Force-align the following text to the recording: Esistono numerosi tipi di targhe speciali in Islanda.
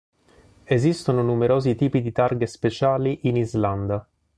Esistono 0.63 1.21
numerosi 1.21 1.75
tipi 1.75 2.01
di 2.01 2.11
targhe 2.11 2.47
speciali 2.47 3.19
in 3.27 3.37
Islanda. 3.37 4.09